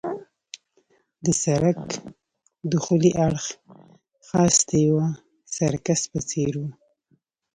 [1.25, 1.79] د سړک
[2.71, 3.45] دخولي اړخ
[4.27, 5.07] خاص د یوه
[5.55, 6.69] سرکس په څېر وو.